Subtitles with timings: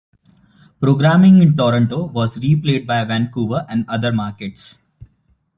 [0.79, 4.79] Programming in Toronto was replayed in Vancouver and other markets.